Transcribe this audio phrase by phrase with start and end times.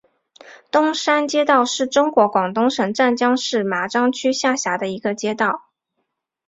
[0.71, 5.65] 东山街道是中国广东省湛江市麻章区下辖的一个街道。